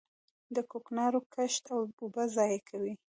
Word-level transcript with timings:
د 0.55 0.57
کوکنارو 0.71 1.19
کښت 1.33 1.63
اوبه 1.99 2.23
ضایع 2.35 2.59
کوي. 2.69 2.93